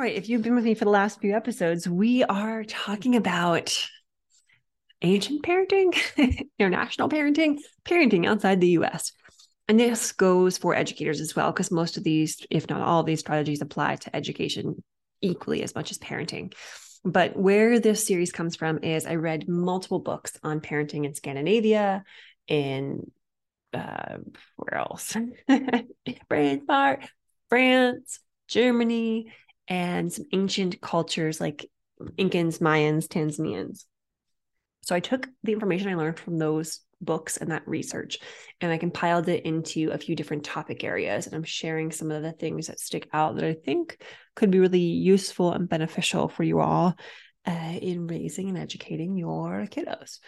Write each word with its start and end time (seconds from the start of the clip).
Right, 0.00 0.14
if 0.14 0.28
you've 0.28 0.42
been 0.42 0.54
with 0.54 0.64
me 0.64 0.74
for 0.74 0.84
the 0.84 0.90
last 0.90 1.20
few 1.20 1.34
episodes, 1.34 1.88
we 1.88 2.24
are 2.24 2.64
talking 2.64 3.16
about 3.16 3.76
ancient 5.02 5.42
parenting, 5.42 5.94
international 6.58 7.08
parenting, 7.08 7.58
parenting 7.84 8.26
outside 8.26 8.60
the 8.60 8.70
US. 8.70 9.12
And 9.68 9.78
this 9.78 10.12
goes 10.12 10.58
for 10.58 10.74
educators 10.74 11.20
as 11.20 11.36
well, 11.36 11.52
because 11.52 11.70
most 11.70 11.96
of 11.96 12.04
these, 12.04 12.38
if 12.50 12.70
not 12.70 12.80
all 12.80 13.00
of 13.00 13.06
these 13.06 13.20
strategies, 13.20 13.60
apply 13.60 13.96
to 13.96 14.16
education 14.16 14.82
equally 15.20 15.62
as 15.62 15.74
much 15.74 15.90
as 15.90 15.98
parenting. 15.98 16.54
But 17.04 17.36
where 17.36 17.78
this 17.80 18.06
series 18.06 18.32
comes 18.32 18.56
from 18.56 18.78
is 18.82 19.06
I 19.06 19.16
read 19.16 19.48
multiple 19.48 19.98
books 19.98 20.38
on 20.42 20.60
parenting 20.60 21.04
in 21.04 21.14
Scandinavia, 21.14 22.04
in 22.48 23.10
uh, 23.72 24.18
where 24.56 24.78
else? 24.78 25.16
France, 26.28 26.62
France, 27.48 28.20
Germany, 28.48 29.32
and 29.68 30.12
some 30.12 30.26
ancient 30.32 30.80
cultures 30.80 31.40
like 31.40 31.66
Incans, 32.18 32.58
Mayans, 32.58 33.06
Tanzanians. 33.06 33.84
So 34.82 34.94
I 34.94 35.00
took 35.00 35.28
the 35.44 35.52
information 35.52 35.88
I 35.88 35.94
learned 35.94 36.18
from 36.18 36.38
those 36.38 36.80
books 37.00 37.36
and 37.36 37.50
that 37.50 37.66
research 37.66 38.18
and 38.60 38.72
I 38.72 38.78
compiled 38.78 39.28
it 39.28 39.44
into 39.44 39.90
a 39.90 39.98
few 39.98 40.14
different 40.14 40.44
topic 40.44 40.84
areas. 40.84 41.26
And 41.26 41.34
I'm 41.34 41.44
sharing 41.44 41.90
some 41.90 42.10
of 42.10 42.22
the 42.22 42.32
things 42.32 42.68
that 42.68 42.80
stick 42.80 43.08
out 43.12 43.36
that 43.36 43.44
I 43.44 43.54
think 43.54 44.00
could 44.34 44.50
be 44.50 44.60
really 44.60 44.80
useful 44.80 45.52
and 45.52 45.68
beneficial 45.68 46.28
for 46.28 46.42
you 46.42 46.60
all 46.60 46.96
uh, 47.46 47.78
in 47.80 48.06
raising 48.06 48.48
and 48.48 48.58
educating 48.58 49.16
your 49.16 49.66
kiddos. 49.70 50.18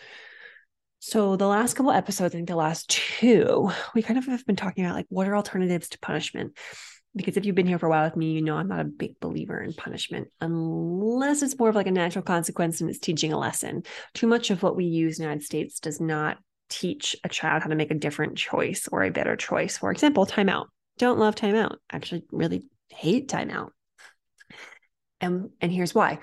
So 0.99 1.37
the 1.37 1.47
last 1.47 1.75
couple 1.75 1.93
episodes, 1.93 2.35
I 2.35 2.39
think 2.39 2.49
the 2.49 2.57
last 2.57 2.89
two, 2.89 3.71
we 3.95 4.03
kind 4.03 4.19
of 4.19 4.27
have 4.27 4.47
been 4.47 4.57
talking 4.57 4.85
about 4.85 4.97
like 4.97 5.07
what 5.11 5.29
are 5.29 5.37
alternatives 5.37 5.91
to 5.91 5.99
punishment 5.99 6.57
because 7.17 7.37
if 7.37 7.45
you've 7.45 7.55
been 7.55 7.67
here 7.67 7.79
for 7.79 7.87
a 7.87 7.91
while 7.91 8.05
with 8.05 8.17
me, 8.17 8.33
you 8.33 8.43
know 8.43 8.57
I'm 8.57 8.69
not 8.69 8.81
a 8.81 8.85
big 8.85 9.21
believer 9.21 9.61
in 9.61 9.73
punishment 9.73 10.29
unless 10.41 11.43
it's 11.43 11.59
more 11.59 11.69
of 11.69 11.75
like 11.75 11.87
a 11.87 11.93
natural 11.93 12.25
consequence 12.25 12.81
and 12.81 12.91
it's 12.91 12.99
teaching 12.99 13.33
a 13.33 13.39
lesson. 13.39 13.83
Too 14.15 14.27
much 14.27 14.51
of 14.51 14.63
what 14.63 14.77
we 14.77 14.85
use 14.85 15.19
in 15.19 15.23
the 15.23 15.29
United 15.29 15.45
States 15.45 15.79
does 15.79 16.01
not 16.01 16.39
teach 16.69 17.15
a 17.23 17.29
child 17.29 17.63
how 17.63 17.69
to 17.69 17.77
make 17.77 17.91
a 17.91 17.95
different 17.95 18.37
choice 18.37 18.89
or 18.91 19.03
a 19.03 19.11
better 19.11 19.37
choice. 19.37 19.79
For 19.79 19.91
example, 19.91 20.27
timeout. 20.27 20.67
Don't 20.99 21.19
love 21.19 21.35
timeout. 21.35 21.77
Actually, 21.91 22.25
really 22.31 22.65
hate 22.91 23.29
timeout. 23.29 23.71
And 25.21 25.51
and 25.61 25.73
here's 25.73 25.95
why. 25.95 26.19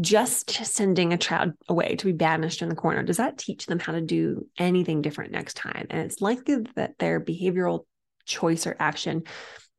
Just 0.00 0.50
sending 0.50 1.12
a 1.12 1.18
child 1.18 1.52
away 1.68 1.96
to 1.96 2.06
be 2.06 2.12
banished 2.12 2.62
in 2.62 2.70
the 2.70 2.74
corner, 2.74 3.02
does 3.02 3.18
that 3.18 3.36
teach 3.36 3.66
them 3.66 3.78
how 3.78 3.92
to 3.92 4.00
do 4.00 4.48
anything 4.58 5.02
different 5.02 5.32
next 5.32 5.54
time? 5.54 5.86
And 5.90 6.00
it's 6.00 6.22
likely 6.22 6.64
that 6.76 6.98
their 6.98 7.20
behavioral 7.20 7.84
choice 8.24 8.66
or 8.66 8.74
action 8.78 9.24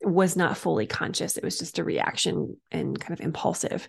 was 0.05 0.35
not 0.35 0.57
fully 0.57 0.85
conscious. 0.85 1.37
It 1.37 1.43
was 1.43 1.57
just 1.57 1.79
a 1.79 1.83
reaction 1.83 2.57
and 2.71 2.99
kind 2.99 3.13
of 3.13 3.23
impulsive. 3.23 3.87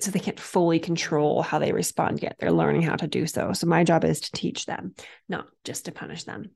So 0.00 0.10
they 0.10 0.18
can't 0.18 0.40
fully 0.40 0.80
control 0.80 1.42
how 1.42 1.58
they 1.58 1.72
respond 1.72 2.22
yet. 2.22 2.36
They're 2.38 2.50
learning 2.50 2.82
how 2.82 2.96
to 2.96 3.06
do 3.06 3.26
so. 3.26 3.52
So 3.52 3.66
my 3.66 3.84
job 3.84 4.04
is 4.04 4.20
to 4.20 4.32
teach 4.32 4.66
them, 4.66 4.94
not 5.28 5.46
just 5.64 5.84
to 5.84 5.92
punish 5.92 6.24
them. 6.24 6.50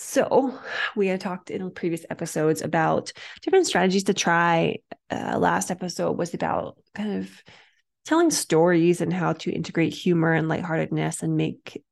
So, 0.00 0.56
we 0.94 1.08
had 1.08 1.20
talked 1.20 1.50
in 1.50 1.72
previous 1.72 2.06
episodes 2.08 2.62
about 2.62 3.12
different 3.42 3.66
strategies 3.66 4.04
to 4.04 4.14
try. 4.14 4.76
Uh, 5.10 5.36
last 5.40 5.72
episode 5.72 6.16
was 6.16 6.34
about 6.34 6.78
kind 6.94 7.18
of 7.18 7.42
telling 8.04 8.30
stories 8.30 9.00
and 9.00 9.12
how 9.12 9.32
to 9.32 9.50
integrate 9.50 9.92
humor 9.92 10.32
and 10.32 10.48
lightheartedness 10.48 11.24
and 11.24 11.36
make 11.36 11.82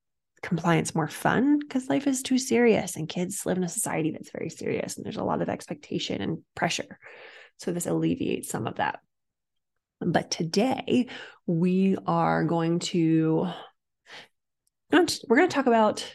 compliance 0.46 0.94
more 0.94 1.08
fun 1.08 1.58
because 1.58 1.88
life 1.88 2.06
is 2.06 2.22
too 2.22 2.38
serious 2.38 2.94
and 2.94 3.08
kids 3.08 3.44
live 3.44 3.56
in 3.56 3.64
a 3.64 3.68
society 3.68 4.12
that's 4.12 4.30
very 4.30 4.48
serious 4.48 4.96
and 4.96 5.04
there's 5.04 5.16
a 5.16 5.24
lot 5.24 5.42
of 5.42 5.48
expectation 5.48 6.22
and 6.22 6.38
pressure. 6.54 7.00
So 7.58 7.72
this 7.72 7.86
alleviates 7.86 8.48
some 8.48 8.68
of 8.68 8.76
that. 8.76 9.00
But 10.00 10.30
today 10.30 11.08
we 11.46 11.96
are 12.06 12.44
going 12.44 12.78
to 12.78 13.48
we're 14.92 15.36
going 15.36 15.48
to 15.48 15.54
talk 15.54 15.66
about 15.66 16.06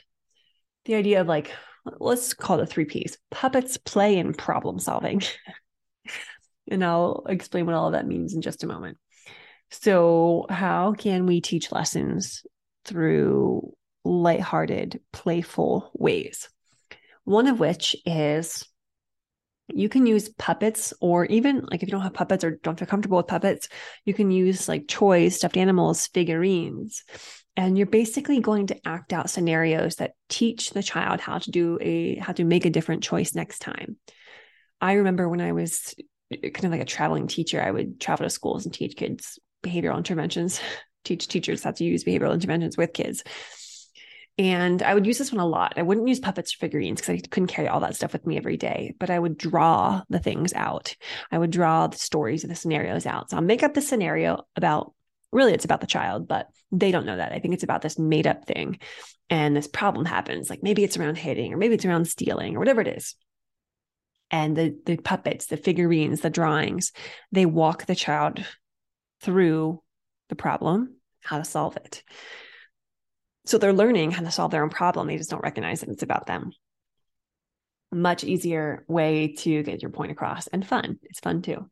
the 0.85 0.95
idea 0.95 1.19
of 1.19 1.27
like 1.27 1.51
let's 1.99 2.33
call 2.33 2.61
it 2.61 2.69
three 2.69 2.85
P's: 2.85 3.17
puppets, 3.31 3.75
play, 3.75 4.17
and 4.17 4.37
problem 4.37 4.79
solving. 4.79 5.21
and 6.71 6.85
I'll 6.85 7.25
explain 7.27 7.65
what 7.65 7.75
all 7.75 7.87
of 7.87 7.93
that 7.93 8.07
means 8.07 8.33
in 8.33 8.41
just 8.41 8.63
a 8.63 8.67
moment. 8.67 8.97
So, 9.71 10.45
how 10.49 10.93
can 10.93 11.25
we 11.25 11.41
teach 11.41 11.71
lessons 11.71 12.45
through 12.85 13.73
lighthearted, 14.03 15.01
playful 15.11 15.91
ways. 15.93 16.49
One 17.23 17.47
of 17.47 17.59
which 17.59 17.95
is 18.05 18.65
you 19.73 19.89
can 19.89 20.05
use 20.05 20.29
puppets, 20.29 20.93
or 20.99 21.25
even 21.25 21.65
like 21.69 21.81
if 21.81 21.87
you 21.87 21.91
don't 21.91 22.01
have 22.01 22.13
puppets 22.13 22.43
or 22.43 22.51
don't 22.51 22.77
feel 22.77 22.87
comfortable 22.87 23.17
with 23.17 23.27
puppets, 23.27 23.69
you 24.05 24.13
can 24.13 24.31
use 24.31 24.67
like 24.67 24.87
toys, 24.87 25.37
stuffed 25.37 25.57
animals, 25.57 26.07
figurines. 26.07 27.03
And 27.57 27.77
you're 27.77 27.87
basically 27.87 28.39
going 28.39 28.67
to 28.67 28.87
act 28.87 29.13
out 29.13 29.29
scenarios 29.29 29.95
that 29.95 30.13
teach 30.29 30.71
the 30.71 30.83
child 30.83 31.19
how 31.19 31.37
to 31.37 31.51
do 31.51 31.77
a 31.81 32.15
how 32.15 32.33
to 32.33 32.43
make 32.43 32.65
a 32.65 32.69
different 32.69 33.03
choice 33.03 33.35
next 33.35 33.59
time. 33.59 33.97
I 34.79 34.93
remember 34.93 35.27
when 35.27 35.41
I 35.41 35.51
was 35.51 35.93
eh, 36.31 36.49
kind 36.49 36.65
of 36.65 36.71
like 36.71 36.81
a 36.81 36.85
traveling 36.85 37.27
teacher, 37.27 37.61
I 37.61 37.71
would 37.71 37.99
travel 37.99 38.25
to 38.25 38.29
schools 38.29 38.65
and 38.65 38.73
teach 38.73 38.95
kids 38.95 39.37
behavioral 39.63 39.97
interventions, 39.97 40.59
teach 41.03 41.27
teachers 41.27 41.63
how 41.63 41.71
to 41.71 41.83
use 41.83 42.03
behavioral 42.03 42.33
interventions 42.33 42.77
with 42.77 42.93
kids. 42.93 43.23
And 44.41 44.81
I 44.81 44.95
would 44.95 45.05
use 45.05 45.19
this 45.19 45.31
one 45.31 45.39
a 45.39 45.45
lot. 45.45 45.73
I 45.77 45.83
wouldn't 45.83 46.07
use 46.07 46.19
puppets 46.19 46.55
or 46.55 46.57
figurines 46.57 46.99
because 46.99 47.13
I 47.13 47.27
couldn't 47.27 47.45
carry 47.45 47.67
all 47.67 47.81
that 47.81 47.95
stuff 47.95 48.11
with 48.11 48.25
me 48.25 48.37
every 48.37 48.57
day, 48.57 48.95
but 48.99 49.11
I 49.11 49.19
would 49.19 49.37
draw 49.37 50.01
the 50.09 50.17
things 50.17 50.51
out. 50.53 50.95
I 51.31 51.37
would 51.37 51.51
draw 51.51 51.85
the 51.85 51.99
stories 51.99 52.43
and 52.43 52.49
the 52.49 52.55
scenarios 52.55 53.05
out. 53.05 53.29
So 53.29 53.37
I'll 53.37 53.43
make 53.43 53.61
up 53.61 53.75
the 53.75 53.83
scenario 53.83 54.47
about 54.55 54.95
really 55.31 55.53
it's 55.53 55.63
about 55.63 55.79
the 55.79 55.85
child, 55.85 56.27
but 56.27 56.47
they 56.71 56.89
don't 56.89 57.05
know 57.05 57.17
that. 57.17 57.33
I 57.33 57.37
think 57.37 57.53
it's 57.53 57.61
about 57.61 57.83
this 57.83 57.99
made 57.99 58.25
up 58.25 58.45
thing. 58.45 58.79
And 59.29 59.55
this 59.55 59.67
problem 59.67 60.05
happens. 60.05 60.49
Like 60.49 60.63
maybe 60.63 60.83
it's 60.83 60.97
around 60.97 61.19
hitting 61.19 61.53
or 61.53 61.57
maybe 61.57 61.75
it's 61.75 61.85
around 61.85 62.05
stealing 62.05 62.55
or 62.55 62.59
whatever 62.59 62.81
it 62.81 62.87
is. 62.87 63.13
And 64.31 64.57
the 64.57 64.75
the 64.87 64.97
puppets, 64.97 65.45
the 65.45 65.57
figurines, 65.57 66.21
the 66.21 66.31
drawings, 66.31 66.93
they 67.31 67.45
walk 67.45 67.85
the 67.85 67.93
child 67.93 68.43
through 69.21 69.83
the 70.29 70.35
problem, 70.35 70.95
how 71.21 71.37
to 71.37 71.45
solve 71.45 71.77
it. 71.77 72.01
So 73.45 73.57
they're 73.57 73.73
learning 73.73 74.11
how 74.11 74.23
to 74.23 74.31
solve 74.31 74.51
their 74.51 74.63
own 74.63 74.69
problem. 74.69 75.07
They 75.07 75.17
just 75.17 75.29
don't 75.29 75.43
recognize 75.43 75.81
that 75.81 75.89
it's 75.89 76.03
about 76.03 76.27
them. 76.27 76.51
Much 77.91 78.23
easier 78.23 78.85
way 78.87 79.35
to 79.39 79.63
get 79.63 79.81
your 79.81 79.91
point 79.91 80.11
across 80.11 80.47
and 80.47 80.65
fun. 80.65 80.99
It's 81.03 81.19
fun 81.19 81.41
too. 81.41 81.69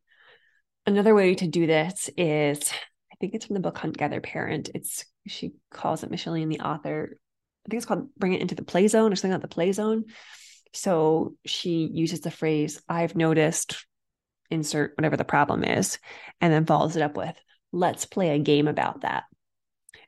Another 0.85 1.13
way 1.13 1.35
to 1.35 1.47
do 1.47 1.67
this 1.67 2.09
is 2.17 2.71
I 3.11 3.15
think 3.19 3.35
it's 3.35 3.45
from 3.45 3.53
the 3.53 3.59
book 3.59 3.77
Hunt 3.77 3.97
Gather 3.97 4.21
Parent. 4.21 4.69
It's 4.73 5.05
she 5.27 5.51
calls 5.71 6.03
it 6.03 6.09
Michaeleen, 6.09 6.49
the 6.49 6.61
author. 6.61 7.19
I 7.65 7.69
think 7.69 7.79
it's 7.79 7.85
called 7.85 8.09
Bring 8.15 8.33
It 8.33 8.41
into 8.41 8.55
the 8.55 8.63
Play 8.63 8.87
Zone 8.87 9.11
or 9.11 9.15
something 9.15 9.31
like 9.31 9.41
the 9.41 9.47
Play 9.47 9.71
Zone. 9.71 10.05
So 10.73 11.35
she 11.45 11.89
uses 11.91 12.21
the 12.21 12.31
phrase, 12.31 12.81
I've 12.87 13.15
noticed, 13.15 13.85
insert 14.49 14.93
whatever 14.97 15.17
the 15.17 15.23
problem 15.23 15.63
is, 15.63 15.99
and 16.41 16.51
then 16.51 16.65
follows 16.65 16.95
it 16.95 17.01
up 17.01 17.17
with, 17.17 17.35
let's 17.71 18.05
play 18.05 18.29
a 18.29 18.39
game 18.39 18.67
about 18.67 19.01
that. 19.01 19.23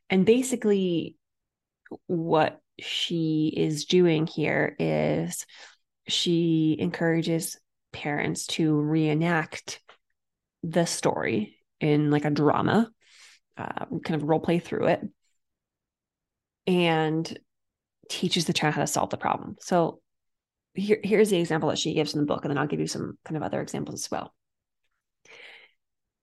And 0.09 0.25
basically, 0.25 1.15
what 2.07 2.59
she 2.79 3.53
is 3.55 3.85
doing 3.85 4.27
here 4.27 4.75
is 4.79 5.45
she 6.07 6.75
encourages 6.79 7.57
parents 7.91 8.47
to 8.47 8.73
reenact 8.73 9.79
the 10.63 10.85
story 10.85 11.57
in 11.79 12.11
like 12.11 12.25
a 12.25 12.29
drama, 12.29 12.89
uh, 13.57 13.85
kind 14.03 14.21
of 14.21 14.23
role 14.23 14.39
play 14.39 14.59
through 14.59 14.88
it, 14.88 15.01
and 16.67 17.38
teaches 18.09 18.45
the 18.45 18.53
child 18.53 18.75
how 18.75 18.81
to 18.81 18.87
solve 18.87 19.09
the 19.09 19.17
problem. 19.17 19.55
So 19.59 20.01
here, 20.73 20.99
here's 21.03 21.29
the 21.29 21.39
example 21.39 21.69
that 21.69 21.79
she 21.79 21.94
gives 21.94 22.13
in 22.13 22.19
the 22.19 22.25
book, 22.25 22.44
and 22.44 22.51
then 22.51 22.57
I'll 22.57 22.67
give 22.67 22.79
you 22.79 22.87
some 22.87 23.17
kind 23.25 23.37
of 23.37 23.44
other 23.44 23.61
examples 23.61 24.03
as 24.03 24.11
well. 24.11 24.33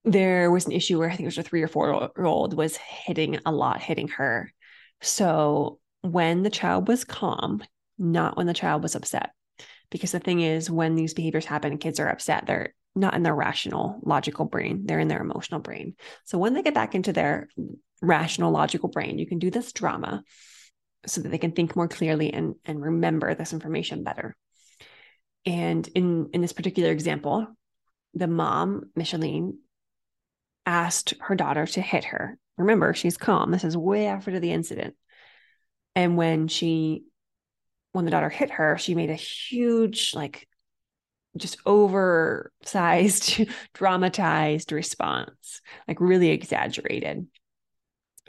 There 0.05 0.50
was 0.50 0.67
an 0.67 0.73
issue 0.73 0.99
where 0.99 1.09
I 1.09 1.11
think 1.11 1.23
it 1.23 1.26
was 1.26 1.38
a 1.38 1.43
three 1.43 1.62
or 1.62 1.69
four 1.69 2.11
year 2.17 2.26
old 2.26 2.55
was 2.55 2.76
hitting 2.76 3.38
a 3.44 3.53
lot, 3.53 3.82
hitting 3.82 4.09
her. 4.09 4.53
So 5.00 5.81
when 6.03 6.43
the 6.43 6.50
child 6.50 6.89
was 6.89 7.05
calm, 7.05 7.62
not 7.99 8.37
when 8.37 8.47
the 8.47 8.55
child 8.55 8.83
was 8.83 8.95
upset. 8.95 9.31
Because 9.91 10.12
the 10.12 10.21
thing 10.21 10.41
is, 10.41 10.71
when 10.71 10.95
these 10.95 11.15
behaviors 11.15 11.47
happen 11.47 11.79
kids 11.79 11.99
are 11.99 12.09
upset, 12.09 12.47
they're 12.47 12.75
not 12.95 13.15
in 13.15 13.23
their 13.23 13.35
rational, 13.35 14.00
logical 14.03 14.45
brain, 14.45 14.83
they're 14.85 15.00
in 15.00 15.09
their 15.09 15.21
emotional 15.21 15.61
brain. 15.61 15.95
So 16.25 16.37
when 16.39 16.53
they 16.53 16.62
get 16.62 16.75
back 16.75 16.95
into 16.95 17.12
their 17.12 17.49
rational, 18.03 18.53
logical 18.53 18.89
brain, 18.89 19.19
you 19.19 19.27
can 19.27 19.39
do 19.39 19.50
this 19.50 19.73
drama 19.73 20.23
so 21.06 21.21
that 21.21 21.31
they 21.31 21.39
can 21.39 21.53
think 21.53 21.75
more 21.75 21.89
clearly 21.89 22.33
and, 22.33 22.55
and 22.65 22.81
remember 22.81 23.35
this 23.35 23.53
information 23.53 24.05
better. 24.05 24.37
And 25.47 25.89
in, 25.95 26.31
in 26.33 26.43
this 26.43 26.53
particular 26.53 26.91
example, 26.91 27.47
the 28.15 28.27
mom, 28.27 28.91
Michaeleen, 28.95 29.59
asked 30.67 31.15
her 31.21 31.35
daughter 31.35 31.67
to 31.67 31.81
hit 31.81 32.05
her. 32.05 32.37
Remember, 32.59 32.95
she's 32.95 33.17
calm. 33.17 33.51
This 33.51 33.65
is 33.65 33.77
way 33.77 34.07
after 34.07 34.39
the 34.39 34.53
incident. 34.53 34.95
And 35.95 36.17
when 36.17 36.49
she, 36.49 37.05
when 37.93 38.05
the 38.05 38.11
daughter 38.11 38.29
hit 38.29 38.51
her, 38.51 38.77
she 38.79 38.95
made 38.95 39.11
a 39.11 39.15
huge, 39.15 40.13
like, 40.15 40.47
just 41.37 41.59
oversized, 41.67 43.45
dramatized 43.75 44.73
response, 44.73 45.61
like 45.87 46.01
really 46.01 46.31
exaggerated, 46.31 47.27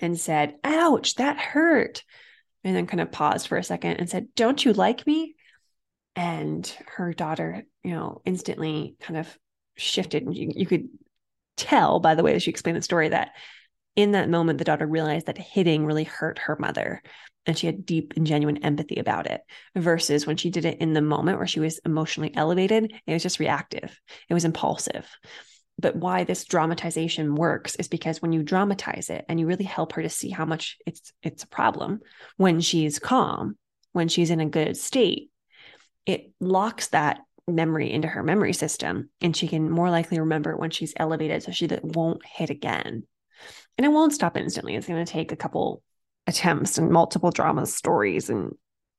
and 0.01 0.19
said, 0.19 0.55
Ouch, 0.63 1.15
that 1.15 1.37
hurt 1.37 2.03
and 2.63 2.75
then 2.75 2.87
kind 2.87 3.01
of 3.01 3.11
paused 3.11 3.47
for 3.47 3.57
a 3.57 3.63
second 3.63 3.97
and 3.97 4.09
said, 4.09 4.27
Don't 4.35 4.63
you 4.63 4.73
like 4.73 5.05
me? 5.07 5.35
And 6.15 6.71
her 6.87 7.13
daughter, 7.13 7.63
you 7.83 7.91
know, 7.91 8.21
instantly 8.25 8.95
kind 8.99 9.17
of 9.19 9.37
shifted. 9.75 10.23
And 10.23 10.35
you, 10.35 10.51
you 10.55 10.65
could 10.65 10.89
tell 11.55 11.99
by 11.99 12.15
the 12.15 12.23
way 12.23 12.33
that 12.33 12.41
she 12.41 12.51
explained 12.51 12.77
the 12.77 12.81
story 12.81 13.09
that 13.09 13.31
in 13.95 14.11
that 14.11 14.29
moment, 14.29 14.59
the 14.59 14.65
daughter 14.65 14.87
realized 14.87 15.25
that 15.25 15.37
hitting 15.37 15.85
really 15.85 16.03
hurt 16.03 16.39
her 16.39 16.55
mother. 16.59 17.01
And 17.45 17.57
she 17.57 17.65
had 17.65 17.85
deep 17.85 18.13
and 18.15 18.27
genuine 18.27 18.63
empathy 18.63 18.99
about 18.99 19.25
it 19.25 19.41
versus 19.75 20.27
when 20.27 20.37
she 20.37 20.51
did 20.51 20.65
it 20.65 20.79
in 20.79 20.93
the 20.93 21.01
moment 21.01 21.37
where 21.37 21.47
she 21.47 21.59
was 21.59 21.79
emotionally 21.85 22.35
elevated, 22.35 22.93
it 23.07 23.13
was 23.13 23.23
just 23.23 23.39
reactive, 23.39 23.99
it 24.29 24.33
was 24.33 24.45
impulsive 24.45 25.07
but 25.79 25.95
why 25.95 26.25
this 26.25 26.43
dramatization 26.43 27.35
works 27.35 27.75
is 27.75 27.87
because 27.87 28.21
when 28.21 28.33
you 28.33 28.43
dramatize 28.43 29.09
it 29.09 29.23
and 29.29 29.39
you 29.39 29.47
really 29.47 29.63
help 29.63 29.93
her 29.93 30.01
to 30.01 30.09
see 30.09 30.29
how 30.29 30.45
much 30.45 30.77
it's 30.85 31.13
it's 31.23 31.43
a 31.43 31.47
problem 31.47 32.01
when 32.37 32.59
she's 32.59 32.99
calm 32.99 33.57
when 33.93 34.07
she's 34.07 34.29
in 34.29 34.41
a 34.41 34.45
good 34.45 34.75
state 34.75 35.31
it 36.05 36.31
locks 36.39 36.87
that 36.87 37.19
memory 37.47 37.91
into 37.91 38.07
her 38.07 38.21
memory 38.21 38.53
system 38.53 39.09
and 39.21 39.35
she 39.35 39.47
can 39.47 39.69
more 39.69 39.89
likely 39.89 40.19
remember 40.19 40.55
when 40.55 40.69
she's 40.69 40.93
elevated 40.97 41.41
so 41.41 41.51
she 41.51 41.67
won't 41.81 42.25
hit 42.25 42.49
again 42.49 43.03
and 43.79 43.85
it 43.85 43.89
won't 43.89 44.13
stop 44.13 44.37
instantly 44.37 44.75
it's 44.75 44.87
going 44.87 45.03
to 45.03 45.11
take 45.11 45.31
a 45.31 45.37
couple 45.37 45.81
attempts 46.27 46.77
and 46.77 46.91
multiple 46.91 47.31
drama 47.31 47.65
stories 47.65 48.29
and 48.29 48.51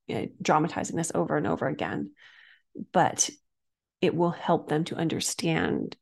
you 0.07 0.15
know, 0.15 0.27
dramatizing 0.41 0.97
this 0.97 1.11
over 1.15 1.37
and 1.37 1.47
over 1.47 1.67
again 1.67 2.11
but 2.91 3.29
it 4.01 4.15
will 4.15 4.31
help 4.31 4.67
them 4.67 4.83
to 4.85 4.95
understand 4.95 5.95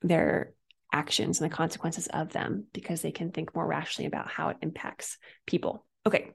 their 0.00 0.54
actions 0.92 1.40
and 1.40 1.50
the 1.50 1.54
consequences 1.54 2.06
of 2.08 2.32
them 2.32 2.66
because 2.72 3.02
they 3.02 3.12
can 3.12 3.30
think 3.30 3.54
more 3.54 3.66
rationally 3.66 4.06
about 4.06 4.28
how 4.28 4.48
it 4.48 4.58
impacts 4.60 5.18
people. 5.46 5.86
Okay. 6.06 6.32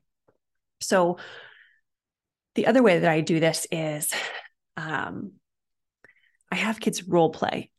So 0.81 1.17
the 2.55 2.67
other 2.67 2.81
way 2.81 2.99
that 2.99 3.11
I 3.11 3.21
do 3.21 3.39
this 3.39 3.67
is 3.71 4.11
um, 4.75 5.33
I 6.51 6.55
have 6.55 6.79
kids 6.79 7.03
role 7.03 7.29
play 7.29 7.69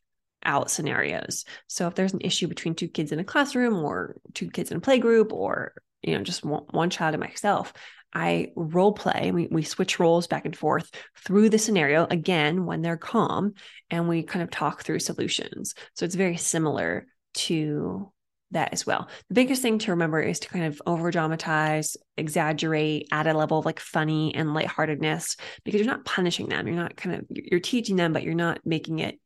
out 0.45 0.71
scenarios. 0.71 1.45
So 1.67 1.87
if 1.87 1.95
there's 1.95 2.13
an 2.13 2.21
issue 2.23 2.47
between 2.47 2.75
two 2.75 2.89
kids 2.89 3.13
in 3.13 3.19
a 3.19 3.25
classroom 3.25 3.77
or 3.85 4.17
two 4.35 4.51
kids 4.51 4.71
in 4.71 4.79
a 4.79 4.81
play 4.81 4.99
group 4.99 5.33
or 5.33 5.75
you 6.03 6.17
know 6.17 6.23
just 6.23 6.45
one, 6.45 6.65
one 6.71 6.91
child 6.91 7.15
and 7.15 7.23
myself, 7.23 7.73
I 8.15 8.53
role 8.57 8.93
play. 8.93 9.31
We, 9.33 9.49
we 9.51 9.63
switch 9.63 10.01
roles 10.01 10.27
back 10.27 10.45
and 10.45 10.57
forth 10.57 10.91
through 11.25 11.51
the 11.51 11.59
scenario 11.59 12.07
again 12.09 12.65
when 12.65 12.83
they're 12.83 12.97
calm, 12.97 13.55
and 13.91 14.09
we 14.09 14.23
kind 14.23 14.43
of 14.43 14.51
talk 14.51 14.83
through 14.83 15.01
solutions. 15.01 15.75
So 15.95 16.05
it's 16.05 16.15
very 16.15 16.37
similar 16.37 17.07
to 17.35 18.11
that 18.51 18.73
as 18.73 18.87
well. 18.87 19.09
The 19.29 19.35
biggest 19.35 19.61
thing 19.61 19.79
to 19.81 19.91
remember 19.91 20.21
is 20.21 20.41
to 20.41 20.49
kind 20.49 20.65
of 20.65 20.81
over 20.87 21.11
dramatize, 21.11 21.97
exaggerate, 22.17 23.09
add 23.13 23.27
a 23.27 23.35
level 23.37 23.59
of 23.59 23.67
like 23.67 23.79
funny 23.79 24.35
and 24.35 24.55
lightheartedness 24.55 25.37
because 25.65 25.81
you're 25.81 25.91
not 25.91 26.07
punishing 26.07 26.49
them. 26.49 26.67
You're 26.67 26.77
not 26.77 26.97
kind 26.97 27.17
of 27.17 27.27
you're 27.29 27.61
teaching 27.61 27.97
them, 27.97 28.15
but 28.15 28.23
you're 28.23 28.35
not 28.35 28.61
making 28.65 29.01
it 29.01 29.21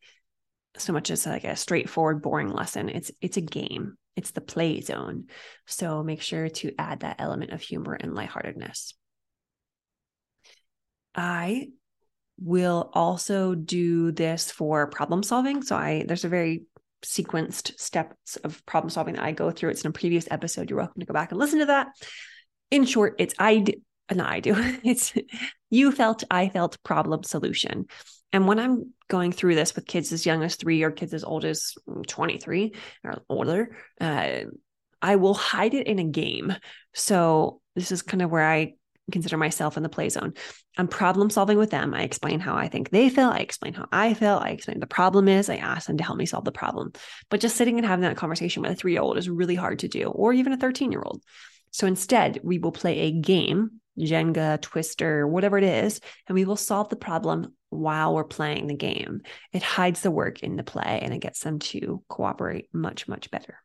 so 0.78 0.92
much 0.92 1.10
as 1.10 1.26
like 1.26 1.44
a 1.44 1.56
straightforward, 1.56 2.22
boring 2.22 2.48
lesson. 2.48 2.88
It's 2.88 3.10
it's 3.20 3.36
a 3.36 3.42
game 3.42 3.96
it's 4.16 4.32
the 4.32 4.40
play 4.40 4.80
zone. 4.80 5.26
So 5.66 6.02
make 6.02 6.22
sure 6.22 6.48
to 6.48 6.72
add 6.78 7.00
that 7.00 7.16
element 7.18 7.52
of 7.52 7.60
humor 7.60 7.94
and 7.94 8.14
lightheartedness. 8.14 8.94
I 11.14 11.68
will 12.38 12.90
also 12.92 13.54
do 13.54 14.12
this 14.12 14.50
for 14.50 14.86
problem 14.88 15.22
solving. 15.22 15.62
So 15.62 15.76
I 15.76 16.04
there's 16.06 16.24
a 16.24 16.28
very 16.28 16.64
sequenced 17.04 17.78
steps 17.80 18.36
of 18.36 18.64
problem 18.66 18.90
solving 18.90 19.14
that 19.14 19.24
I 19.24 19.32
go 19.32 19.50
through. 19.50 19.70
It's 19.70 19.82
in 19.82 19.90
a 19.90 19.92
previous 19.92 20.28
episode. 20.30 20.70
You're 20.70 20.78
welcome 20.78 21.00
to 21.00 21.06
go 21.06 21.14
back 21.14 21.30
and 21.30 21.38
listen 21.38 21.60
to 21.60 21.66
that. 21.66 21.88
In 22.70 22.84
short, 22.84 23.16
it's 23.18 23.34
I 23.38 23.64
not 24.10 24.30
I 24.30 24.40
do. 24.40 24.54
It's 24.84 25.14
you 25.70 25.90
felt, 25.90 26.22
I 26.30 26.50
felt 26.50 26.82
problem 26.82 27.22
solution. 27.22 27.86
And 28.32 28.46
when 28.46 28.58
I'm 28.58 28.92
going 29.08 29.32
through 29.32 29.54
this 29.54 29.74
with 29.74 29.86
kids 29.86 30.12
as 30.12 30.24
young 30.24 30.42
as 30.42 30.56
three 30.56 30.82
or 30.82 30.90
kids 30.90 31.12
as 31.12 31.24
old 31.24 31.44
as 31.44 31.74
23 32.08 32.74
or 33.04 33.22
older, 33.28 33.76
uh, 34.00 34.40
I 35.02 35.16
will 35.16 35.34
hide 35.34 35.74
it 35.74 35.86
in 35.86 35.98
a 35.98 36.04
game. 36.04 36.54
So 36.94 37.60
this 37.74 37.92
is 37.92 38.02
kind 38.02 38.22
of 38.22 38.30
where 38.30 38.48
I 38.48 38.74
consider 39.10 39.36
myself 39.36 39.76
in 39.76 39.82
the 39.82 39.88
play 39.88 40.08
zone. 40.08 40.32
I'm 40.78 40.88
problem 40.88 41.28
solving 41.28 41.58
with 41.58 41.70
them. 41.70 41.92
I 41.92 42.02
explain 42.02 42.40
how 42.40 42.54
I 42.54 42.68
think 42.68 42.90
they 42.90 43.10
feel. 43.10 43.28
I 43.28 43.38
explain 43.38 43.74
how 43.74 43.86
I 43.92 44.14
feel. 44.14 44.40
I 44.42 44.50
explain 44.50 44.80
the 44.80 44.86
problem 44.86 45.28
is. 45.28 45.50
I 45.50 45.56
ask 45.56 45.86
them 45.86 45.98
to 45.98 46.04
help 46.04 46.16
me 46.16 46.24
solve 46.24 46.44
the 46.44 46.52
problem. 46.52 46.92
But 47.28 47.40
just 47.40 47.56
sitting 47.56 47.76
and 47.76 47.86
having 47.86 48.04
that 48.04 48.16
conversation 48.16 48.62
with 48.62 48.72
a 48.72 48.74
three 48.74 48.92
year 48.92 49.02
old 49.02 49.18
is 49.18 49.28
really 49.28 49.56
hard 49.56 49.80
to 49.80 49.88
do, 49.88 50.06
or 50.06 50.32
even 50.32 50.52
a 50.52 50.56
13 50.56 50.92
year 50.92 51.02
old. 51.04 51.22
So 51.72 51.86
instead, 51.86 52.40
we 52.42 52.58
will 52.58 52.72
play 52.72 53.00
a 53.00 53.12
game 53.12 53.81
Jenga, 53.98 54.60
Twister, 54.60 55.26
whatever 55.26 55.58
it 55.58 55.64
is, 55.64 56.00
and 56.26 56.34
we 56.34 56.44
will 56.44 56.56
solve 56.56 56.88
the 56.88 56.96
problem 56.96 57.54
while 57.70 58.14
we're 58.14 58.24
playing 58.24 58.66
the 58.66 58.74
game. 58.74 59.22
It 59.52 59.62
hides 59.62 60.00
the 60.00 60.10
work 60.10 60.42
in 60.42 60.56
the 60.56 60.62
play 60.62 61.00
and 61.02 61.12
it 61.12 61.20
gets 61.20 61.40
them 61.40 61.58
to 61.58 62.02
cooperate 62.08 62.68
much, 62.72 63.08
much 63.08 63.30
better. 63.30 63.58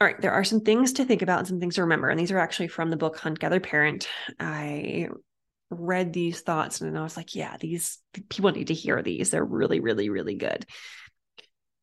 All 0.00 0.06
right, 0.06 0.20
there 0.20 0.32
are 0.32 0.44
some 0.44 0.60
things 0.60 0.94
to 0.94 1.04
think 1.04 1.22
about 1.22 1.40
and 1.40 1.48
some 1.48 1.60
things 1.60 1.74
to 1.74 1.82
remember. 1.82 2.08
And 2.08 2.18
these 2.18 2.32
are 2.32 2.38
actually 2.38 2.68
from 2.68 2.88
the 2.88 2.96
book 2.96 3.18
Hunt 3.18 3.38
Gather 3.38 3.60
Parent. 3.60 4.08
I 4.38 5.08
read 5.70 6.12
these 6.12 6.40
thoughts 6.40 6.80
and 6.80 6.98
I 6.98 7.02
was 7.02 7.16
like, 7.16 7.34
yeah, 7.34 7.56
these 7.58 7.98
people 8.28 8.50
need 8.50 8.68
to 8.68 8.74
hear 8.74 9.02
these. 9.02 9.30
They're 9.30 9.44
really, 9.44 9.80
really, 9.80 10.08
really 10.08 10.36
good. 10.36 10.64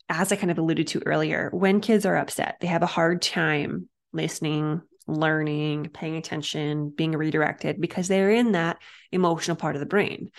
As 0.09 0.31
I 0.31 0.35
kind 0.35 0.51
of 0.51 0.57
alluded 0.57 0.87
to 0.87 1.03
earlier, 1.05 1.49
when 1.53 1.79
kids 1.79 2.05
are 2.05 2.17
upset, 2.17 2.57
they 2.59 2.67
have 2.67 2.83
a 2.83 2.87
hard 2.87 3.21
time 3.21 3.87
listening, 4.13 4.81
learning, 5.07 5.89
paying 5.93 6.17
attention, 6.17 6.89
being 6.89 7.13
redirected 7.13 7.79
because 7.79 8.07
they're 8.07 8.31
in 8.31 8.53
that 8.53 8.77
emotional 9.11 9.57
part 9.57 9.75
of 9.75 9.79
the 9.79 9.85
brain. 9.85 10.29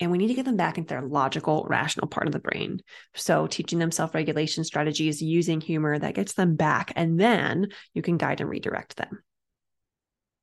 And 0.00 0.10
we 0.10 0.18
need 0.18 0.28
to 0.28 0.34
get 0.34 0.44
them 0.44 0.56
back 0.56 0.78
into 0.78 0.88
their 0.88 1.02
logical, 1.02 1.64
rational 1.68 2.08
part 2.08 2.26
of 2.26 2.32
the 2.32 2.40
brain. 2.40 2.80
So, 3.14 3.46
teaching 3.46 3.78
them 3.78 3.92
self 3.92 4.14
regulation 4.14 4.64
strategies 4.64 5.22
using 5.22 5.60
humor 5.60 5.96
that 5.96 6.14
gets 6.14 6.32
them 6.32 6.56
back, 6.56 6.92
and 6.96 7.20
then 7.20 7.68
you 7.94 8.02
can 8.02 8.16
guide 8.16 8.40
and 8.40 8.50
redirect 8.50 8.96
them. 8.96 9.22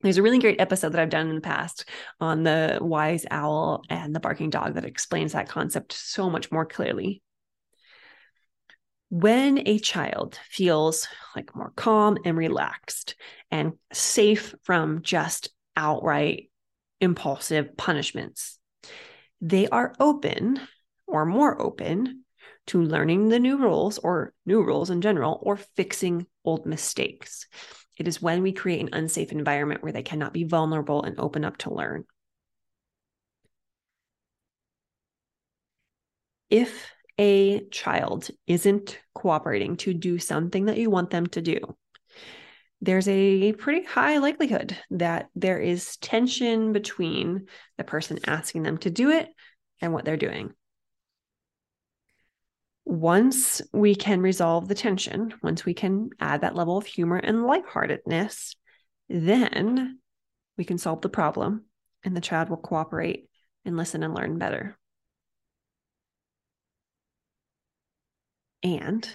There's 0.02 0.18
a 0.18 0.24
really 0.24 0.40
great 0.40 0.62
episode 0.62 0.94
that 0.94 1.02
I've 1.02 1.10
done 1.10 1.28
in 1.28 1.36
the 1.36 1.42
past 1.42 1.90
on 2.22 2.44
the 2.44 2.78
wise 2.80 3.26
owl 3.30 3.84
and 3.90 4.16
the 4.16 4.22
barking 4.22 4.50
dog 4.50 4.76
that 4.76 4.86
explains 4.86 5.34
that 5.34 5.50
concept 5.50 5.92
so 5.92 6.30
much 6.30 6.54
more 6.54 6.66
clearly 6.66 7.22
when 9.10 9.68
a 9.68 9.80
child 9.80 10.40
feels 10.50 11.08
like 11.36 11.56
more 11.56 11.74
calm 11.76 12.18
and 12.26 12.38
relaxed 12.38 13.16
and 13.52 13.74
safe 13.92 14.54
from 14.64 15.02
just 15.02 15.50
outright 15.76 16.52
impulsive 17.02 17.76
punishments, 17.76 18.60
they 19.42 19.68
are 19.68 19.96
open 20.00 20.60
or 21.08 21.26
more 21.26 21.60
open 21.60 22.24
to 22.68 22.82
learning 22.82 23.30
the 23.30 23.40
new 23.40 23.58
rules 23.58 23.98
or 23.98 24.34
new 24.46 24.62
rules 24.62 24.92
in 24.92 25.02
general 25.02 25.40
or 25.42 25.58
fixing 25.58 26.28
old 26.46 26.66
mistakes. 26.66 27.48
It 27.98 28.08
is 28.08 28.22
when 28.22 28.44
we 28.44 28.52
create 28.52 28.82
an 28.82 28.94
unsafe 28.94 29.32
environment 29.32 29.82
where 29.82 29.92
they 29.92 30.04
cannot 30.04 30.34
be 30.34 30.44
vulnerable 30.44 31.04
and 31.04 31.20
open 31.20 31.44
up 31.44 31.58
to 31.58 31.74
learn. 31.74 32.06
if 36.50 36.89
a 37.20 37.60
child 37.70 38.30
isn't 38.48 38.98
cooperating 39.14 39.76
to 39.78 39.94
do 39.94 40.18
something 40.18 40.66
that 40.66 40.78
you 40.78 40.90
want 40.90 41.10
them 41.10 41.28
to 41.28 41.42
do, 41.42 41.60
there's 42.82 43.10
a 43.10 43.52
pretty 43.54 43.86
high 43.86 44.20
likelihood 44.20 44.78
that 44.92 45.28
there 45.36 45.60
is 45.60 45.98
tension 45.98 46.72
between 46.72 47.48
the 47.78 47.84
person 47.84 48.20
asking 48.26 48.64
them 48.64 48.78
to 48.78 48.90
do 48.90 49.10
it 49.10 49.28
and 49.82 49.92
what 49.92 50.06
they're 50.06 50.16
doing. 50.16 50.54
Once 52.86 53.62
we 53.74 53.94
can 53.94 54.22
resolve 54.22 54.70
the 54.70 54.76
tension, 54.76 55.34
once 55.44 55.66
we 55.66 55.74
can 55.74 56.10
add 56.22 56.42
that 56.42 56.56
level 56.56 56.78
of 56.78 56.86
humor 56.86 57.18
and 57.18 57.46
lightheartedness, 57.46 58.56
then 59.10 60.00
we 60.58 60.64
can 60.64 60.78
solve 60.78 61.02
the 61.02 61.10
problem 61.10 61.66
and 62.04 62.16
the 62.16 62.22
child 62.22 62.50
will 62.50 62.58
cooperate 62.58 63.28
and 63.66 63.76
listen 63.76 64.04
and 64.04 64.14
learn 64.16 64.38
better. 64.38 64.79
And 68.64 69.10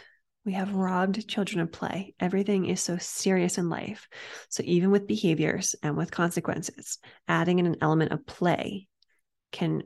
we 0.44 0.52
have 0.52 0.74
robbed 0.74 1.26
children 1.26 1.60
of 1.60 1.72
play. 1.72 2.14
Everything 2.20 2.66
is 2.66 2.80
so 2.80 2.98
serious 2.98 3.56
in 3.56 3.70
life. 3.70 4.08
So, 4.50 4.62
even 4.66 4.90
with 4.90 5.06
behaviors 5.06 5.74
and 5.82 5.96
with 5.96 6.10
consequences, 6.10 6.98
adding 7.26 7.58
in 7.58 7.66
an 7.66 7.76
element 7.80 8.12
of 8.12 8.26
play 8.26 8.88
can 9.52 9.82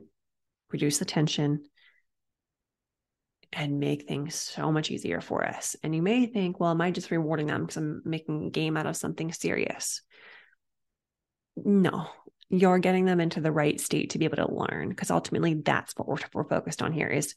reduce 0.71 0.99
the 0.99 1.05
tension 1.05 1.63
and 3.53 3.79
make 3.79 4.07
things 4.07 4.35
so 4.35 4.71
much 4.71 4.91
easier 4.91 5.21
for 5.21 5.45
us. 5.45 5.75
And 5.81 5.95
you 5.95 6.01
may 6.01 6.27
think, 6.27 6.59
well, 6.59 6.71
am 6.71 6.81
I 6.81 6.91
just 6.91 7.09
rewarding 7.09 7.47
them 7.47 7.61
because 7.61 7.77
I'm 7.77 8.01
making 8.05 8.45
a 8.45 8.51
game 8.51 8.77
out 8.77 8.85
of 8.85 8.95
something 8.95 9.31
serious? 9.31 10.01
No, 11.55 12.07
you're 12.49 12.79
getting 12.79 13.05
them 13.05 13.19
into 13.19 13.41
the 13.41 13.51
right 13.51 13.79
state 13.79 14.11
to 14.11 14.19
be 14.19 14.25
able 14.25 14.37
to 14.37 14.53
learn 14.53 14.89
because 14.89 15.09
ultimately 15.09 15.55
that's 15.55 15.93
what 15.95 16.07
we're, 16.07 16.17
we're 16.33 16.47
focused 16.47 16.81
on 16.81 16.91
here 16.91 17.07
is 17.07 17.35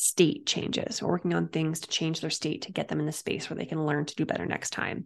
state 0.00 0.46
changes. 0.46 1.02
We're 1.02 1.10
working 1.10 1.34
on 1.34 1.48
things 1.48 1.80
to 1.80 1.88
change 1.88 2.22
their 2.22 2.30
state 2.30 2.62
to 2.62 2.72
get 2.72 2.88
them 2.88 3.00
in 3.00 3.06
the 3.06 3.12
space 3.12 3.50
where 3.50 3.56
they 3.58 3.66
can 3.66 3.84
learn 3.84 4.06
to 4.06 4.14
do 4.14 4.24
better 4.24 4.46
next 4.46 4.70
time. 4.70 5.04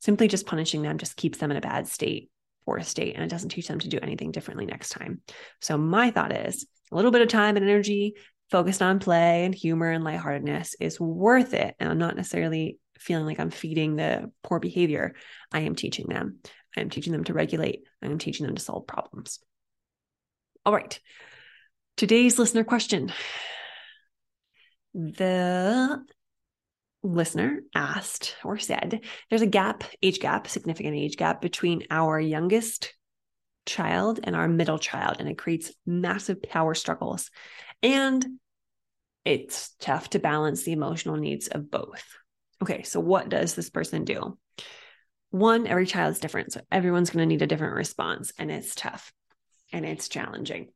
Simply 0.00 0.28
just 0.28 0.46
punishing 0.46 0.82
them 0.82 0.98
just 0.98 1.16
keeps 1.16 1.38
them 1.38 1.50
in 1.50 1.56
a 1.56 1.60
bad 1.60 1.88
state 1.88 2.30
or 2.64 2.76
a 2.76 2.84
state 2.84 3.16
and 3.16 3.24
it 3.24 3.28
doesn't 3.28 3.48
teach 3.48 3.66
them 3.66 3.80
to 3.80 3.88
do 3.88 3.98
anything 4.00 4.30
differently 4.30 4.64
next 4.64 4.90
time. 4.90 5.20
So 5.60 5.76
my 5.76 6.12
thought 6.12 6.30
is 6.30 6.64
a 6.92 6.94
little 6.94 7.10
bit 7.10 7.22
of 7.22 7.28
time 7.28 7.56
and 7.56 7.68
energy 7.68 8.14
focused 8.52 8.82
on 8.82 9.00
play 9.00 9.44
and 9.44 9.52
humor 9.52 9.90
and 9.90 10.04
lightheartedness 10.04 10.76
is 10.78 11.00
worth 11.00 11.52
it. 11.52 11.74
And 11.80 11.90
I'm 11.90 11.98
not 11.98 12.14
necessarily 12.14 12.78
feeling 13.00 13.26
like 13.26 13.40
I'm 13.40 13.50
feeding 13.50 13.96
the 13.96 14.30
poor 14.44 14.60
behavior. 14.60 15.16
I 15.50 15.60
am 15.60 15.74
teaching 15.74 16.06
them. 16.06 16.38
I 16.76 16.82
am 16.82 16.90
teaching 16.90 17.12
them 17.12 17.24
to 17.24 17.34
regulate. 17.34 17.82
I 18.00 18.06
am 18.06 18.18
teaching 18.18 18.46
them 18.46 18.54
to 18.54 18.62
solve 18.62 18.86
problems. 18.86 19.40
All 20.64 20.72
right. 20.72 21.00
Today's 21.96 22.38
listener 22.38 22.62
question 22.62 23.12
the 24.96 26.02
listener 27.02 27.60
asked 27.74 28.34
or 28.42 28.58
said 28.58 29.00
there's 29.28 29.42
a 29.42 29.46
gap, 29.46 29.84
age 30.02 30.20
gap, 30.20 30.48
significant 30.48 30.96
age 30.96 31.16
gap 31.16 31.42
between 31.42 31.86
our 31.90 32.18
youngest 32.18 32.94
child 33.66 34.20
and 34.24 34.34
our 34.34 34.48
middle 34.48 34.78
child, 34.78 35.16
and 35.18 35.28
it 35.28 35.36
creates 35.36 35.72
massive 35.84 36.42
power 36.42 36.74
struggles. 36.74 37.30
And 37.82 38.24
it's 39.24 39.74
tough 39.80 40.10
to 40.10 40.18
balance 40.18 40.62
the 40.62 40.72
emotional 40.72 41.16
needs 41.16 41.48
of 41.48 41.70
both. 41.70 42.04
Okay, 42.62 42.82
so 42.84 43.00
what 43.00 43.28
does 43.28 43.54
this 43.54 43.68
person 43.68 44.04
do? 44.04 44.38
One, 45.30 45.66
every 45.66 45.86
child 45.86 46.12
is 46.12 46.20
different. 46.20 46.52
So 46.52 46.62
everyone's 46.72 47.10
going 47.10 47.22
to 47.22 47.26
need 47.26 47.42
a 47.42 47.46
different 47.46 47.74
response, 47.74 48.32
and 48.38 48.50
it's 48.50 48.74
tough 48.74 49.12
and 49.72 49.84
it's 49.84 50.08
challenging. 50.08 50.68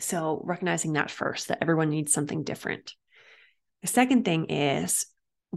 So, 0.00 0.42
recognizing 0.44 0.94
that 0.94 1.10
first, 1.10 1.48
that 1.48 1.58
everyone 1.60 1.90
needs 1.90 2.12
something 2.12 2.42
different. 2.42 2.94
The 3.82 3.88
second 3.88 4.24
thing 4.24 4.46
is 4.50 5.06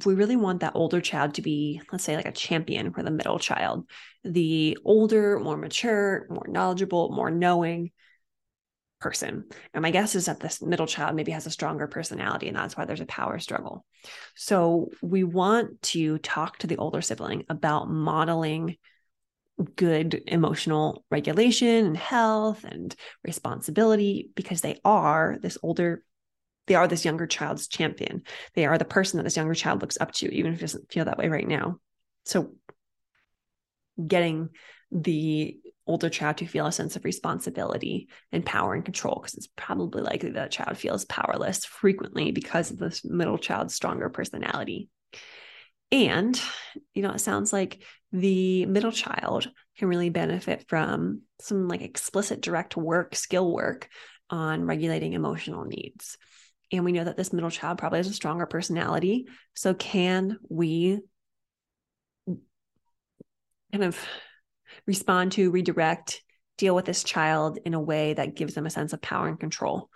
we 0.05 0.15
really 0.15 0.35
want 0.35 0.61
that 0.61 0.75
older 0.75 1.01
child 1.01 1.35
to 1.35 1.41
be, 1.41 1.81
let's 1.91 2.03
say, 2.03 2.15
like 2.15 2.25
a 2.25 2.31
champion 2.31 2.93
for 2.93 3.03
the 3.03 3.11
middle 3.11 3.39
child, 3.39 3.87
the 4.23 4.77
older, 4.83 5.39
more 5.39 5.57
mature, 5.57 6.25
more 6.29 6.47
knowledgeable, 6.47 7.11
more 7.11 7.29
knowing 7.29 7.91
person. 8.99 9.43
And 9.73 9.81
my 9.81 9.91
guess 9.91 10.15
is 10.15 10.25
that 10.25 10.39
this 10.39 10.61
middle 10.61 10.87
child 10.87 11.15
maybe 11.15 11.31
has 11.31 11.45
a 11.45 11.51
stronger 11.51 11.87
personality, 11.87 12.47
and 12.47 12.57
that's 12.57 12.75
why 12.75 12.85
there's 12.85 13.01
a 13.01 13.05
power 13.05 13.37
struggle. 13.37 13.85
So 14.35 14.89
we 15.01 15.23
want 15.23 15.81
to 15.83 16.17
talk 16.19 16.57
to 16.59 16.67
the 16.67 16.77
older 16.77 17.01
sibling 17.01 17.43
about 17.49 17.89
modeling 17.89 18.77
good 19.75 20.23
emotional 20.27 21.05
regulation 21.11 21.85
and 21.85 21.97
health 21.97 22.63
and 22.63 22.95
responsibility 23.23 24.31
because 24.35 24.61
they 24.61 24.79
are 24.83 25.37
this 25.41 25.57
older 25.61 26.03
they 26.65 26.75
are 26.75 26.87
this 26.87 27.03
younger 27.03 27.27
child's 27.27 27.67
champion. 27.67 28.23
They 28.53 28.65
are 28.65 28.77
the 28.77 28.85
person 28.85 29.17
that 29.17 29.23
this 29.23 29.35
younger 29.35 29.53
child 29.53 29.81
looks 29.81 29.97
up 29.99 30.13
to 30.13 30.33
even 30.33 30.53
if 30.53 30.59
it 30.59 30.61
doesn't 30.61 30.91
feel 30.91 31.03
that 31.05 31.17
way 31.17 31.27
right 31.27 31.47
now. 31.47 31.79
So 32.23 32.53
getting 34.07 34.49
the 34.89 35.57
older 35.85 36.09
child 36.09 36.37
to 36.37 36.45
feel 36.45 36.65
a 36.65 36.71
sense 36.71 36.95
of 36.95 37.03
responsibility 37.03 38.07
and 38.31 38.45
power 38.45 38.73
and 38.73 38.85
control 38.85 39.19
because 39.21 39.33
it's 39.33 39.49
probably 39.57 40.01
likely 40.01 40.31
that 40.31 40.45
a 40.47 40.49
child 40.49 40.77
feels 40.77 41.03
powerless 41.05 41.65
frequently 41.65 42.31
because 42.31 42.71
of 42.71 42.77
this 42.77 43.03
middle 43.03 43.37
child's 43.37 43.75
stronger 43.75 44.07
personality 44.09 44.89
and, 45.93 46.41
you 46.95 47.03
know, 47.03 47.11
it 47.11 47.19
sounds 47.19 47.53
like 47.53 47.83
the 48.11 48.65
middle 48.65 48.91
child 48.91 49.47
can 49.77 49.87
really 49.87 50.09
benefit 50.09 50.67
from 50.67 51.21
some 51.39 51.67
like 51.67 51.83
explicit 51.83 52.41
direct 52.41 52.75
work, 52.75 53.15
skill 53.15 53.53
work 53.53 53.87
on 54.27 54.65
regulating 54.65 55.13
emotional 55.13 55.65
needs. 55.65 56.17
And 56.71 56.83
we 56.83 56.93
know 56.93 57.03
that 57.03 57.15
this 57.15 57.31
middle 57.31 57.51
child 57.51 57.77
probably 57.77 57.99
has 57.99 58.07
a 58.07 58.13
stronger 58.13 58.47
personality. 58.47 59.27
So, 59.53 59.75
can 59.75 60.39
we 60.49 60.99
kind 63.71 63.83
of 63.83 64.03
respond 64.87 65.33
to, 65.33 65.51
redirect, 65.51 66.23
deal 66.57 66.73
with 66.73 66.85
this 66.85 67.03
child 67.03 67.59
in 67.63 67.75
a 67.75 67.79
way 67.79 68.15
that 68.15 68.33
gives 68.33 68.55
them 68.55 68.65
a 68.65 68.71
sense 68.71 68.93
of 68.93 69.01
power 69.01 69.27
and 69.27 69.39
control 69.39 69.89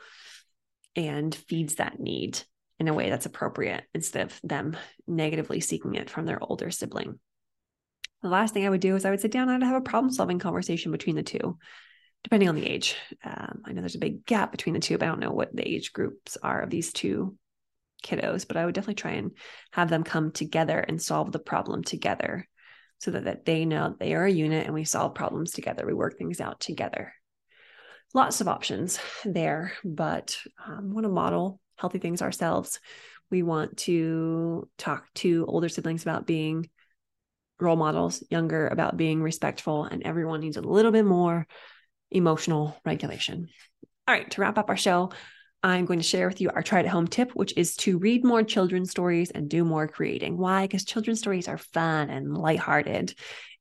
and 0.95 1.33
feeds 1.33 1.75
that 1.75 1.99
need 1.99 2.39
in 2.79 2.87
a 2.87 2.93
way 2.93 3.09
that's 3.09 3.25
appropriate 3.25 3.83
instead 3.93 4.27
of 4.27 4.39
them 4.43 4.77
negatively 5.07 5.59
seeking 5.59 5.95
it 5.95 6.09
from 6.09 6.25
their 6.25 6.41
older 6.41 6.69
sibling. 6.69 7.19
The 8.21 8.29
last 8.29 8.53
thing 8.53 8.65
I 8.65 8.69
would 8.69 8.81
do 8.81 8.95
is 8.95 9.05
I 9.05 9.09
would 9.09 9.19
sit 9.19 9.31
down 9.31 9.49
and 9.49 9.63
have 9.63 9.75
a 9.75 9.81
problem 9.81 10.11
solving 10.11 10.39
conversation 10.39 10.91
between 10.91 11.15
the 11.15 11.23
two, 11.23 11.57
depending 12.23 12.49
on 12.49 12.55
the 12.55 12.67
age. 12.67 12.95
Um, 13.23 13.61
I 13.65 13.73
know 13.73 13.81
there's 13.81 13.95
a 13.95 13.99
big 13.99 14.25
gap 14.25 14.51
between 14.51 14.73
the 14.73 14.79
two, 14.79 14.97
but 14.97 15.05
I 15.05 15.09
don't 15.09 15.19
know 15.19 15.31
what 15.31 15.55
the 15.55 15.67
age 15.67 15.93
groups 15.93 16.37
are 16.41 16.61
of 16.61 16.69
these 16.69 16.91
two 16.91 17.37
kiddos, 18.03 18.47
but 18.47 18.57
I 18.57 18.65
would 18.65 18.75
definitely 18.75 18.95
try 18.95 19.11
and 19.11 19.31
have 19.71 19.89
them 19.89 20.03
come 20.03 20.31
together 20.31 20.79
and 20.79 21.01
solve 21.01 21.31
the 21.31 21.39
problem 21.39 21.83
together 21.83 22.47
so 22.99 23.11
that, 23.11 23.25
that 23.25 23.45
they 23.45 23.65
know 23.65 23.95
they 23.99 24.15
are 24.15 24.25
a 24.25 24.31
unit 24.31 24.65
and 24.65 24.73
we 24.73 24.83
solve 24.83 25.15
problems 25.15 25.51
together. 25.51 25.85
We 25.85 25.93
work 25.93 26.17
things 26.17 26.41
out 26.41 26.59
together. 26.59 27.13
Lots 28.13 28.41
of 28.41 28.47
options 28.47 28.99
there, 29.25 29.73
but 29.83 30.37
um, 30.65 30.93
want 30.93 31.05
to 31.05 31.09
model 31.09 31.59
healthy 31.77 31.99
things 31.99 32.21
ourselves. 32.21 32.79
We 33.29 33.43
want 33.43 33.77
to 33.77 34.67
talk 34.77 35.05
to 35.15 35.45
older 35.47 35.69
siblings 35.69 36.01
about 36.01 36.27
being 36.27 36.69
role 37.59 37.75
models, 37.75 38.23
younger 38.29 38.67
about 38.67 38.97
being 38.97 39.21
respectful, 39.21 39.83
and 39.83 40.03
everyone 40.03 40.41
needs 40.41 40.57
a 40.57 40.61
little 40.61 40.91
bit 40.91 41.05
more 41.05 41.47
emotional 42.11 42.75
regulation. 42.85 43.49
All 44.07 44.15
right, 44.15 44.29
to 44.31 44.41
wrap 44.41 44.57
up 44.57 44.69
our 44.69 44.77
show, 44.77 45.11
I'm 45.63 45.85
going 45.85 45.99
to 45.99 46.05
share 46.05 46.27
with 46.27 46.39
you 46.39 46.49
our 46.49 46.61
try 46.61 46.79
at 46.79 46.87
home 46.87 47.07
tip, 47.07 47.31
which 47.31 47.57
is 47.57 47.75
to 47.77 47.97
read 47.97 48.23
more 48.23 48.43
children's 48.43 48.91
stories 48.91 49.31
and 49.31 49.49
do 49.49 49.65
more 49.65 49.87
creating. 49.87 50.37
Why? 50.37 50.65
Because 50.65 50.85
children's 50.85 51.19
stories 51.19 51.47
are 51.47 51.57
fun 51.57 52.09
and 52.09 52.37
lighthearted. 52.37 53.15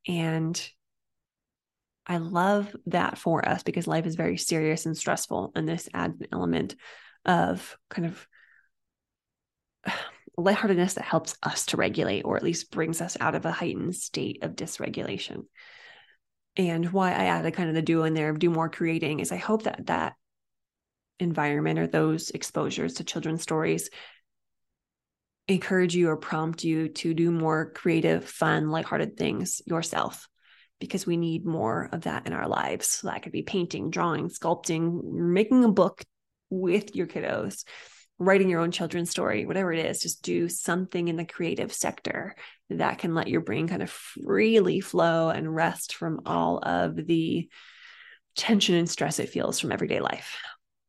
And 0.07 0.71
I 2.07 2.19
love 2.19 2.75
that 2.87 3.19
for 3.19 3.47
us 3.49 3.63
because 3.63 3.89
life 3.89 4.07
is 4.07 4.15
very 4.15 4.37
serious 4.37 4.87
and 4.87 4.97
stressful. 4.97 5.53
And 5.57 5.69
this 5.69 5.89
adds 5.93 6.21
an 6.21 6.29
element 6.33 6.77
of 7.27 7.77
kind 7.91 8.07
of 8.07 8.27
lightheartedness 10.39 10.95
that 10.95 11.05
helps 11.05 11.37
us 11.43 11.67
to 11.67 11.77
regulate 11.77 12.23
or 12.23 12.37
at 12.37 12.43
least 12.43 12.71
brings 12.71 13.01
us 13.01 13.17
out 13.21 13.35
of 13.35 13.45
a 13.45 13.53
heightened 13.53 13.95
state 13.95 14.43
of 14.43 14.57
dysregulation. 14.57 15.43
And 16.57 16.93
why 16.93 17.11
I 17.11 17.25
added 17.25 17.55
kind 17.55 17.69
of 17.69 17.75
the 17.75 17.83
do 17.83 18.05
in 18.05 18.15
there, 18.15 18.33
do 18.33 18.51
more 18.51 18.71
creating, 18.71 19.21
is 19.21 19.33
I 19.33 19.37
hope 19.37 19.65
that 19.65 19.87
that 19.87 20.15
environment 21.19 21.79
or 21.79 21.87
those 21.87 22.31
exposures 22.31 22.95
to 22.95 23.05
children's 23.05 23.43
stories 23.43 23.91
encourage 25.49 25.95
you 25.95 26.09
or 26.09 26.17
prompt 26.17 26.65
you 26.65 26.89
to 26.89 27.15
do 27.15 27.31
more 27.31 27.71
creative, 27.73 28.25
fun, 28.25 28.71
lighthearted 28.71 29.17
things 29.17 29.63
yourself 29.67 30.29
because 30.81 31.07
we 31.07 31.17
need 31.17 31.47
more 31.47 31.89
of 31.93 32.03
that 32.03 32.27
in 32.27 32.33
our 32.33 32.49
lives. 32.49 32.89
So 32.89 33.09
that 33.09 33.23
could 33.23 33.33
be 33.33 33.43
painting, 33.43 33.91
drawing, 33.91 34.29
sculpting, 34.29 35.03
making 35.03 35.65
a 35.65 35.71
book, 35.71 36.03
with 36.51 36.95
your 36.95 37.07
kiddos, 37.07 37.65
writing 38.19 38.49
your 38.49 38.61
own 38.61 38.71
children's 38.71 39.11
story, 39.11 39.47
whatever 39.47 39.73
it 39.73 39.85
is, 39.85 40.01
just 40.01 40.23
do 40.23 40.49
something 40.49 41.09
in 41.09 41.17
the 41.17 41.25
creative 41.25 41.73
sector 41.73 42.35
that 42.71 42.99
can 42.99 43.15
let 43.15 43.29
your 43.29 43.41
brain 43.41 43.69
kind 43.69 43.83
of 43.83 43.91
freely 43.91 44.81
flow 44.81 45.29
and 45.29 45.55
rest 45.55 45.95
from 45.95 46.21
all 46.27 46.59
of 46.59 46.97
the 46.97 47.49
tension 48.37 48.75
and 48.75 48.89
stress 48.89 49.19
it 49.19 49.29
feels 49.29 49.61
from 49.61 49.73
everyday 49.73 50.01
life. 50.01 50.37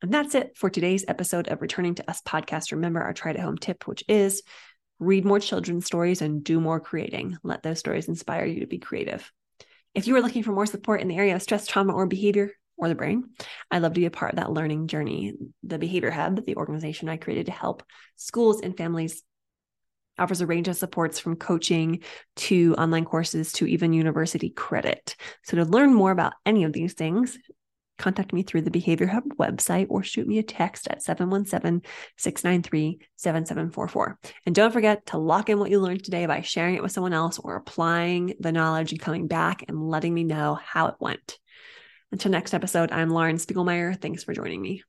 And 0.02 0.14
that's 0.14 0.36
it 0.36 0.56
for 0.56 0.70
today's 0.70 1.06
episode 1.08 1.48
of 1.48 1.62
Returning 1.62 1.96
to 1.96 2.10
Us 2.10 2.22
podcast. 2.22 2.72
Remember 2.72 3.02
our 3.02 3.14
try 3.14 3.32
at 3.32 3.40
home 3.40 3.58
tip, 3.58 3.88
which 3.88 4.04
is 4.08 4.44
read 5.00 5.26
more 5.26 5.40
children's 5.40 5.86
stories 5.86 6.22
and 6.22 6.44
do 6.44 6.60
more 6.60 6.80
creating. 6.80 7.38
Let 7.44 7.64
those 7.64 7.80
stories 7.80 8.08
inspire 8.08 8.46
you 8.46 8.62
to 8.62 8.68
be 8.68 8.80
creative. 8.80 9.32
If 9.96 10.08
you 10.08 10.16
are 10.16 10.22
looking 10.22 10.44
for 10.44 10.52
more 10.52 10.66
support 10.66 11.02
in 11.02 11.08
the 11.08 11.18
area 11.18 11.36
of 11.36 11.42
stress, 11.42 11.66
trauma, 11.66 11.94
or 11.94 12.06
behavior, 12.06 12.52
or 12.78 12.88
the 12.88 12.96
brain, 12.96 13.30
I'd 13.72 13.82
love 13.82 13.94
to 13.94 14.00
be 14.00 14.06
a 14.06 14.12
part 14.12 14.34
of 14.34 14.38
that 14.38 14.52
learning 14.52 14.88
journey. 14.88 15.34
The 15.64 15.80
Behavior 15.80 16.12
Hub, 16.12 16.46
the 16.46 16.56
organization 16.56 17.10
I 17.10 17.18
created 17.18 17.48
to 17.48 17.52
help 17.52 17.84
schools 18.16 18.62
and 18.62 18.78
families, 18.78 19.24
offers 20.20 20.42
a 20.42 20.48
range 20.48 20.68
of 20.68 20.76
supports 20.76 21.20
from 21.20 21.36
coaching 21.36 22.02
to 22.36 22.76
online 22.76 23.06
courses 23.06 23.52
to 23.54 23.68
even 23.68 23.94
university 23.94 24.50
credit. 24.50 25.16
So, 25.44 25.58
to 25.58 25.66
learn 25.66 25.94
more 25.94 26.12
about 26.12 26.34
any 26.46 26.64
of 26.64 26.74
these 26.74 26.94
things, 26.94 27.38
contact 27.98 28.34
me 28.34 28.44
through 28.44 28.62
the 28.62 28.72
Behavior 28.72 29.08
Hub 29.08 29.24
website 29.40 29.88
or 29.90 30.04
shoot 30.04 30.28
me 30.28 30.38
a 30.38 30.44
text 30.44 30.88
at 30.88 31.02
717 31.02 31.82
693 32.18 33.00
7744. 33.16 34.20
And 34.46 34.56
don't 34.56 34.72
forget 34.72 35.06
to 35.08 35.18
lock 35.18 35.50
in 35.50 35.60
what 35.60 35.72
you 35.72 35.80
learned 35.80 36.04
today 36.04 36.26
by 36.26 36.42
sharing 36.42 36.76
it 36.76 36.84
with 36.84 36.92
someone 36.92 37.14
else 37.14 37.40
or 37.40 37.56
applying 37.56 38.36
the 38.40 38.52
knowledge 38.52 38.92
and 38.92 39.02
coming 39.02 39.28
back 39.28 39.64
and 39.68 39.90
letting 39.90 40.14
me 40.14 40.24
know 40.24 40.56
how 40.56 40.88
it 40.88 40.96
went. 41.00 41.38
Until 42.12 42.32
next 42.32 42.54
episode, 42.54 42.92
I'm 42.92 43.10
Lauren 43.10 43.38
Spiegelmeier. 43.38 44.00
Thanks 44.00 44.24
for 44.24 44.34
joining 44.34 44.62
me. 44.62 44.84